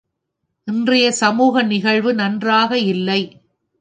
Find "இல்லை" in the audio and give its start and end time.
2.77-3.21